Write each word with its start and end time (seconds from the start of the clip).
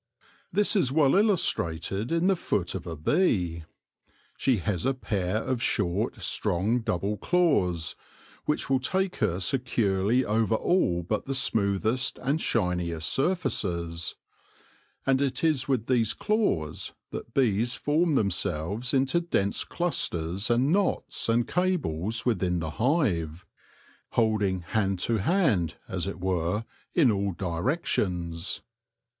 This 0.51 0.75
is 0.75 0.91
well 0.91 1.15
illustrated 1.15 2.11
in 2.11 2.25
the 2.25 2.35
foot 2.35 2.73
of 2.73 2.87
a 2.87 2.95
bee. 2.95 3.65
She 4.35 4.57
has 4.57 4.83
a 4.83 4.95
pair 4.95 5.37
of 5.43 5.61
short, 5.61 6.19
strong 6.23 6.79
double 6.79 7.17
claws, 7.17 7.95
which 8.45 8.67
will 8.67 8.79
take 8.79 9.17
her 9.17 9.39
securely 9.39 10.25
over 10.25 10.55
all 10.55 11.03
but 11.03 11.27
the 11.27 11.35
smoothest 11.35 12.17
and 12.19 12.41
shiniest 12.41 13.09
surfaces; 13.09 14.15
and 15.05 15.21
it 15.21 15.43
is 15.43 15.67
with 15.67 15.85
these 15.85 16.15
claws 16.15 16.93
that 17.11 17.35
bees 17.35 17.75
form 17.75 18.15
themselves 18.15 18.95
into 18.95 19.21
dense 19.21 19.63
clusters 19.63 20.49
and 20.49 20.71
knots 20.73 21.29
and 21.29 21.47
cables 21.47 22.25
within 22.25 22.57
the 22.57 22.71
hive, 22.71 23.45
holding 24.13 24.61
hand 24.61 24.97
to 25.01 25.17
hand, 25.17 25.75
as 25.87 26.07
it 26.07 26.19
were, 26.19 26.65
in 26.95 27.11
all 27.11 27.33
directions. 27.33 28.63